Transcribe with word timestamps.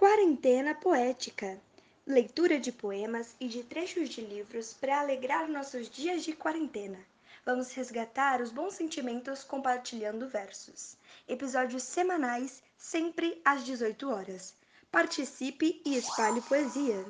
Quarentena 0.00 0.74
Poética 0.74 1.60
leitura 2.06 2.58
de 2.58 2.72
poemas 2.72 3.36
e 3.38 3.46
de 3.48 3.62
trechos 3.62 4.08
de 4.08 4.22
livros 4.22 4.72
para 4.72 4.98
alegrar 4.98 5.46
nossos 5.46 5.90
dias 5.90 6.24
de 6.24 6.32
quarentena. 6.32 6.98
Vamos 7.44 7.74
resgatar 7.74 8.40
os 8.40 8.50
bons 8.50 8.72
sentimentos 8.72 9.44
compartilhando 9.44 10.26
versos. 10.26 10.96
Episódios 11.28 11.82
semanais, 11.82 12.62
sempre 12.78 13.42
às 13.44 13.62
18 13.62 14.08
horas. 14.08 14.54
Participe 14.90 15.82
e 15.84 15.94
espalhe 15.98 16.40
poesia. 16.40 17.04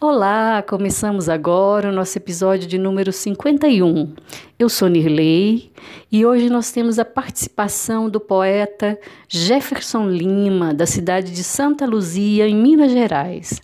Olá, 0.00 0.62
começamos 0.62 1.28
agora 1.28 1.88
o 1.88 1.92
nosso 1.92 2.16
episódio 2.16 2.68
de 2.68 2.78
número 2.78 3.12
51. 3.12 4.14
Eu 4.56 4.68
sou 4.68 4.86
Nirley 4.86 5.72
e 6.12 6.24
hoje 6.24 6.48
nós 6.48 6.70
temos 6.70 7.00
a 7.00 7.04
participação 7.04 8.08
do 8.08 8.20
poeta 8.20 8.96
Jefferson 9.28 10.08
Lima, 10.08 10.72
da 10.72 10.86
cidade 10.86 11.32
de 11.32 11.42
Santa 11.42 11.84
Luzia, 11.84 12.46
em 12.46 12.54
Minas 12.54 12.92
Gerais. 12.92 13.60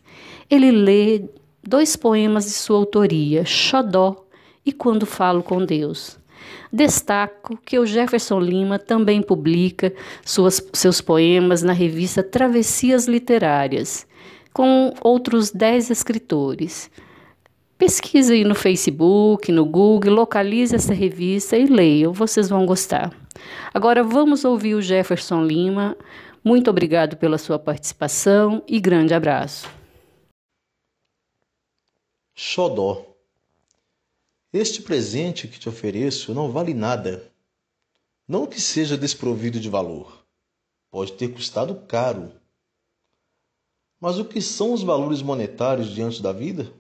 Ele 0.51 0.73
lê 0.73 1.25
dois 1.63 1.95
poemas 1.95 2.47
de 2.47 2.51
sua 2.51 2.79
autoria, 2.79 3.45
Xodó 3.45 4.27
e 4.67 4.73
Quando 4.73 5.07
Falo 5.07 5.41
com 5.41 5.65
Deus. 5.65 6.19
Destaco 6.73 7.57
que 7.65 7.79
o 7.79 7.87
Jefferson 7.87 8.41
Lima 8.41 8.77
também 8.77 9.23
publica 9.23 9.95
suas, 10.25 10.61
seus 10.73 11.01
poemas 11.01 11.63
na 11.63 11.73
revista 11.73 12.25
Travessias 12.25 13.07
Literárias 13.07 14.05
com 14.55 14.95
outros 15.03 15.51
10 15.51 15.91
escritores. 15.91 16.89
Pesquise 17.77 18.33
aí 18.33 18.45
no 18.45 18.55
Facebook, 18.55 19.51
no 19.51 19.67
Google, 19.67 20.13
localize 20.13 20.75
essa 20.75 20.95
revista 20.95 21.57
e 21.57 21.67
leiam, 21.67 22.13
vocês 22.13 22.49
vão 22.49 22.65
gostar. 22.65 23.13
Agora 23.75 24.05
vamos 24.05 24.45
ouvir 24.45 24.77
o 24.77 24.81
Jefferson 24.81 25.45
Lima. 25.45 25.97
Muito 26.43 26.71
obrigado 26.71 27.17
pela 27.17 27.37
sua 27.37 27.59
participação 27.59 28.63
e 28.69 28.79
grande 28.79 29.13
abraço. 29.13 29.69
Xodó. 32.33 33.05
Este 34.53 34.83
presente 34.83 35.49
que 35.49 35.59
te 35.59 35.69
ofereço 35.69 36.33
não 36.33 36.53
vale 36.53 36.73
nada. 36.73 37.29
Não 38.27 38.47
que 38.47 38.61
seja 38.61 38.97
desprovido 38.97 39.59
de 39.59 39.69
valor. 39.69 40.25
Pode 40.93 41.15
ter 41.15 41.29
custado 41.29 41.75
caro 41.89 42.31
mas 44.05 44.19
o 44.19 44.25
que 44.27 44.43
são 44.43 44.75
os 44.75 44.83
valores 44.83 45.23
monetários 45.23 45.91
diante 45.91 46.21
da 46.21 46.31
vida? 46.31 46.71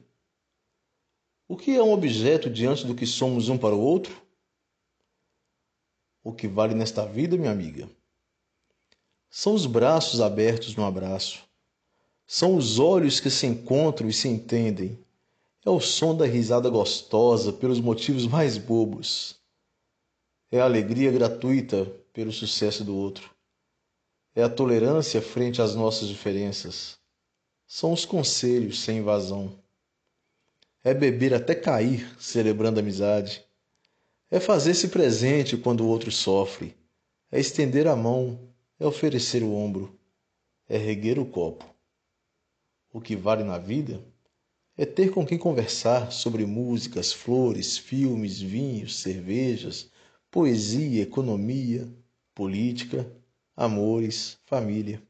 O 1.49 1.57
que 1.57 1.75
é 1.75 1.83
um 1.83 1.91
objeto 1.91 2.51
diante 2.51 2.87
do 2.87 2.95
que 2.95 3.07
somos 3.07 3.49
um 3.49 3.57
para 3.57 3.75
o 3.75 3.81
outro? 3.81 4.21
O 6.23 6.35
que 6.35 6.47
vale 6.47 6.75
nesta 6.75 7.07
vida, 7.07 7.39
minha 7.39 7.51
amiga? 7.51 7.89
São 9.31 9.55
os 9.55 9.65
braços 9.65 10.21
abertos 10.21 10.77
no 10.77 10.85
abraço. 10.85 11.43
São 12.27 12.57
os 12.57 12.79
olhos 12.79 13.21
que 13.21 13.31
se 13.31 13.47
encontram 13.47 14.07
e 14.07 14.13
se 14.13 14.29
entendem. 14.29 14.99
É 15.65 15.71
o 15.71 15.81
som 15.81 16.15
da 16.15 16.27
risada 16.27 16.69
gostosa 16.69 17.55
pelos 17.55 17.81
motivos 17.81 18.27
mais 18.27 18.59
bobos. 18.59 19.41
É 20.53 20.61
a 20.61 20.65
alegria 20.67 21.11
gratuita 21.11 21.87
pelo 22.13 22.31
sucesso 22.31 22.85
do 22.85 22.95
outro. 22.95 23.31
É 24.35 24.43
a 24.43 24.51
tolerância 24.51 25.23
frente 25.23 25.63
às 25.63 25.75
nossas 25.75 26.07
diferenças 26.07 27.03
são 27.67 27.93
os 27.93 28.05
conselhos 28.05 28.81
sem 28.81 28.99
invasão. 28.99 29.59
É 30.83 30.93
beber 30.93 31.33
até 31.33 31.55
cair, 31.55 32.15
celebrando 32.21 32.79
amizade. 32.79 33.45
É 34.31 34.39
fazer-se 34.39 34.89
presente 34.89 35.57
quando 35.57 35.81
o 35.83 35.89
outro 35.89 36.11
sofre. 36.11 36.77
É 37.31 37.41
estender 37.41 37.87
a 37.87 37.97
mão, 37.97 38.49
é 38.79 38.87
oferecer 38.87 39.43
o 39.43 39.55
ombro, 39.55 39.99
é 40.69 40.77
reguer 40.77 41.19
o 41.19 41.27
copo. 41.27 41.65
O 42.93 43.01
que 43.01 43.17
vale 43.17 43.43
na 43.43 43.59
vida 43.59 44.05
é 44.77 44.85
ter 44.85 45.11
com 45.11 45.25
quem 45.25 45.39
conversar 45.39 46.13
sobre 46.13 46.45
músicas, 46.45 47.13
flores, 47.13 47.79
filmes, 47.79 48.41
vinhos, 48.41 49.01
cervejas, 49.01 49.91
poesia, 50.31 51.03
economia, 51.03 51.89
política, 52.35 53.11
amores, 53.57 54.39
família 54.45 55.03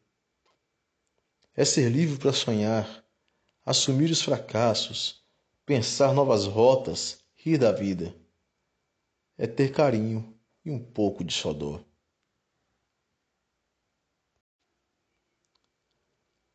é 1.57 1.65
ser 1.65 1.89
livre 1.89 2.19
para 2.19 2.33
sonhar, 2.33 3.05
assumir 3.65 4.11
os 4.11 4.21
fracassos, 4.21 5.25
pensar 5.65 6.13
novas 6.13 6.47
rotas, 6.47 7.25
rir 7.35 7.59
da 7.59 7.71
vida. 7.71 8.15
É 9.39 9.47
ter 9.47 9.73
carinho 9.73 10.37
e 10.65 10.71
um 10.71 10.79
pouco 10.79 11.23
de 11.25 11.33
xodó. 11.33 11.81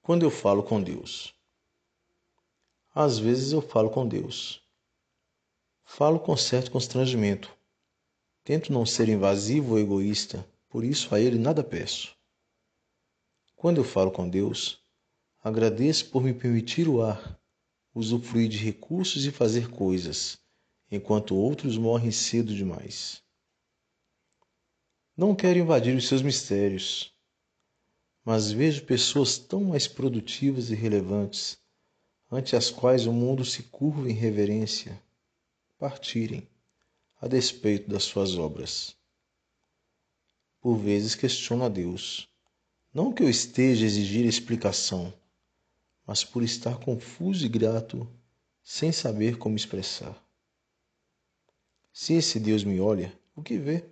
Quando 0.01 0.23
eu 0.23 0.31
falo 0.31 0.63
com 0.63 0.81
Deus. 0.81 1.33
Às 2.93 3.17
vezes 3.17 3.53
eu 3.53 3.61
falo 3.61 3.89
com 3.89 4.07
Deus. 4.07 4.61
Falo 5.85 6.19
com 6.19 6.35
certo 6.35 6.71
constrangimento. 6.71 7.55
Tento 8.43 8.73
não 8.73 8.85
ser 8.85 9.07
invasivo 9.07 9.73
ou 9.73 9.79
egoísta, 9.79 10.45
por 10.67 10.83
isso 10.83 11.13
a 11.13 11.19
Ele 11.19 11.38
nada 11.38 11.63
peço. 11.63 12.17
Quando 13.55 13.77
eu 13.77 13.83
falo 13.83 14.09
com 14.09 14.27
Deus, 14.27 14.78
Agradeço 15.41 16.09
por 16.09 16.22
me 16.22 16.33
permitir 16.33 16.89
o 16.89 17.01
ar, 17.01 17.39
usufruir 17.95 18.50
de 18.50 18.57
recursos 18.57 19.25
e 19.25 19.31
fazer 19.31 19.69
coisas, 19.69 20.38
enquanto 20.91 21.33
outros 21.33 21.77
morrem 21.77 22.11
cedo 22.11 22.53
demais. 22.53 23.23
Não 25.16 25.33
quero 25.33 25.57
invadir 25.57 25.95
os 25.95 26.09
seus 26.09 26.22
mistérios, 26.22 27.13
mas 28.25 28.51
vejo 28.51 28.83
pessoas 28.83 29.38
tão 29.38 29.63
mais 29.63 29.88
produtivas 29.88 30.72
e 30.72 30.75
relevantes, 30.75 31.57
ante 32.29 32.56
as 32.57 32.69
quais 32.69 33.07
o 33.07 33.13
mundo 33.13 33.45
se 33.45 33.63
curva 33.63 34.09
em 34.09 34.13
reverência, 34.13 35.01
partirem, 35.77 36.45
a 37.21 37.29
despeito 37.29 37.89
das 37.89 38.03
suas 38.03 38.35
obras. 38.35 38.94
Por 40.59 40.75
vezes 40.75 41.16
questiono 41.16 41.63
a 41.63 41.69
Deus, 41.69 42.27
não 42.94 43.13
que 43.13 43.23
eu 43.23 43.29
esteja 43.29 43.85
a 43.85 43.88
exigir 43.88 44.25
explicação, 44.25 45.13
mas 46.09 46.23
por 46.23 46.41
estar 46.41 46.79
confuso 46.79 47.45
e 47.45 47.47
grato, 47.47 48.09
sem 48.63 48.91
saber 48.91 49.37
como 49.37 49.55
expressar. 49.55 50.19
Se 51.93 52.15
esse 52.15 52.39
Deus 52.39 52.63
me 52.63 52.79
olha, 52.79 53.15
o 53.35 53.43
que 53.43 53.59
vê? 53.59 53.85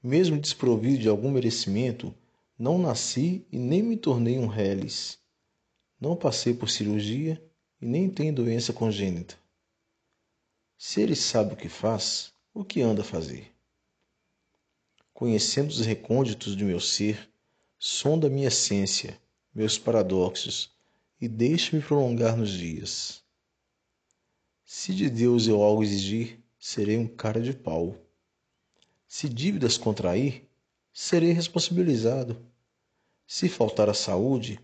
Mesmo 0.00 0.38
desprovido 0.38 0.98
de 0.98 1.08
algum 1.08 1.32
merecimento, 1.32 2.14
não 2.56 2.78
nasci 2.78 3.48
e 3.50 3.58
nem 3.58 3.82
me 3.82 3.96
tornei 3.96 4.38
um 4.38 4.46
reles. 4.46 5.18
Não 6.00 6.14
passei 6.14 6.54
por 6.54 6.70
cirurgia 6.70 7.44
e 7.82 7.84
nem 7.84 8.08
tenho 8.08 8.32
doença 8.32 8.72
congênita. 8.72 9.36
Se 10.76 11.00
ele 11.00 11.16
sabe 11.16 11.54
o 11.54 11.56
que 11.56 11.68
faz, 11.68 12.32
o 12.54 12.64
que 12.64 12.80
anda 12.80 13.02
a 13.02 13.04
fazer? 13.04 13.52
Conhecendo 15.12 15.70
os 15.70 15.84
recônditos 15.84 16.54
do 16.54 16.64
meu 16.64 16.78
ser, 16.78 17.28
sonda 17.76 18.30
minha 18.30 18.46
essência 18.46 19.20
meus 19.58 19.76
paradoxos 19.76 20.70
e 21.20 21.26
deixe-me 21.26 21.82
prolongar 21.82 22.36
nos 22.36 22.50
dias. 22.50 23.24
Se 24.64 24.94
de 24.94 25.10
Deus 25.10 25.48
eu 25.48 25.60
algo 25.60 25.82
exigir, 25.82 26.40
serei 26.60 26.96
um 26.96 27.08
cara 27.08 27.40
de 27.40 27.52
pau. 27.52 27.96
Se 29.08 29.28
dívidas 29.28 29.76
contrair, 29.76 30.48
serei 30.92 31.32
responsabilizado. 31.32 32.40
Se 33.26 33.48
faltar 33.48 33.90
a 33.90 33.94
saúde, 33.94 34.60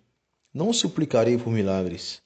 não 0.53 0.73
suplicarei 0.73 1.37
por 1.37 1.51
milagres. 1.51 2.23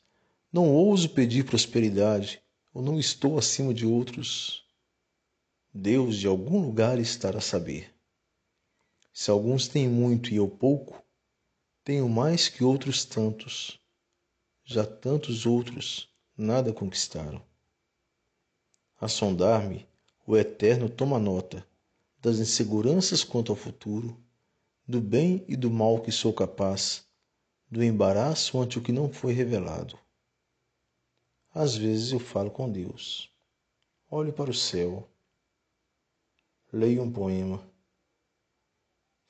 Não 0.52 0.70
ouso 0.70 1.08
pedir 1.08 1.46
prosperidade, 1.46 2.42
ou 2.74 2.82
não 2.82 3.00
estou 3.00 3.38
acima 3.38 3.72
de 3.72 3.86
outros. 3.86 4.66
Deus 5.72 6.18
de 6.18 6.26
algum 6.26 6.60
lugar 6.60 6.98
estará 6.98 7.38
a 7.38 7.40
saber. 7.40 7.94
Se 9.10 9.30
alguns 9.30 9.68
têm 9.68 9.88
muito 9.88 10.34
e 10.34 10.36
eu 10.36 10.48
pouco, 10.48 11.02
tenho 11.88 12.06
mais 12.06 12.50
que 12.50 12.62
outros 12.62 13.02
tantos, 13.02 13.80
já 14.62 14.84
tantos 14.84 15.46
outros 15.46 16.14
nada 16.36 16.70
conquistaram. 16.70 17.42
A 19.00 19.08
sondar-me, 19.08 19.88
o 20.26 20.36
Eterno 20.36 20.90
toma 20.90 21.18
nota 21.18 21.66
das 22.20 22.40
inseguranças 22.40 23.24
quanto 23.24 23.52
ao 23.52 23.56
futuro, 23.56 24.22
do 24.86 25.00
bem 25.00 25.42
e 25.48 25.56
do 25.56 25.70
mal 25.70 26.02
que 26.02 26.12
sou 26.12 26.30
capaz, 26.30 27.06
do 27.70 27.82
embaraço 27.82 28.60
ante 28.60 28.78
o 28.78 28.82
que 28.82 28.92
não 28.92 29.10
foi 29.10 29.32
revelado. 29.32 29.98
Às 31.54 31.74
vezes 31.74 32.12
eu 32.12 32.20
falo 32.20 32.50
com 32.50 32.70
Deus, 32.70 33.32
olho 34.10 34.34
para 34.34 34.50
o 34.50 34.54
céu, 34.54 35.08
leio 36.70 37.02
um 37.02 37.10
poema, 37.10 37.66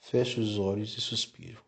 fecho 0.00 0.40
os 0.40 0.58
olhos 0.58 0.98
e 0.98 1.00
suspiro. 1.00 1.67